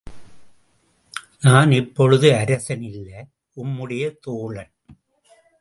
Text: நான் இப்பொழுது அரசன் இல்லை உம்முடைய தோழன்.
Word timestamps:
நான் 1.41 1.71
இப்பொழுது 1.71 2.35
அரசன் 2.35 2.81
இல்லை 2.81 3.25
உம்முடைய 3.55 4.17
தோழன். 4.21 4.71